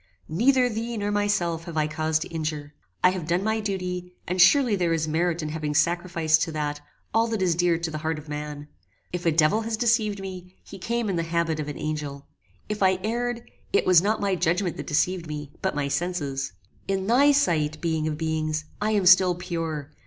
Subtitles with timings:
[0.27, 2.73] "Neither thee nor myself have I cause to injure.
[3.03, 6.81] I have done my duty, and surely there is merit in having sacrificed to that,
[7.13, 8.67] all that is dear to the heart of man.
[9.13, 12.25] If a devil has deceived me, he came in the habit of an angel.
[12.67, 16.53] If I erred, it was not my judgment that deceived me, but my senses.
[16.87, 18.65] In thy sight, being of beings!
[18.81, 19.91] I am still pure.